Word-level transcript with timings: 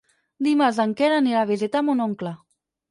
Dimarts 0.47 0.79
en 0.85 0.95
Quer 1.03 1.11
anirà 1.19 1.45
a 1.45 1.51
visitar 1.53 1.87
mon 1.91 2.05
oncle. 2.09 2.37